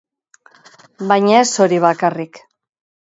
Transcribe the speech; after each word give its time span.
Baina 1.11 1.37
ez 1.43 1.53
hori 1.67 1.79
bakarrik. 1.85 2.45